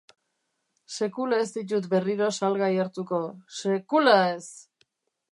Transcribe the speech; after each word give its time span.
Sekula 0.99 1.41
ez 1.41 1.49
ditut 1.57 1.85
berriro 1.91 2.29
salgai 2.39 2.69
hartuko, 2.85 3.19
sekula 3.59 4.15
ez! 4.31 4.43